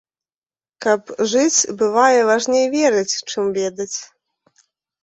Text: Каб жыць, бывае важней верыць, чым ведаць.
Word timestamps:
Каб 0.85 1.01
жыць, 1.33 1.67
бывае 1.83 2.19
важней 2.31 2.65
верыць, 2.77 3.15
чым 3.29 3.43
ведаць. 3.61 3.97